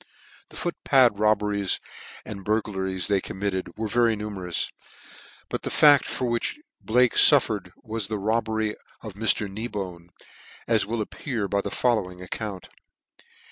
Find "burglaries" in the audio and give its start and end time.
2.43-3.05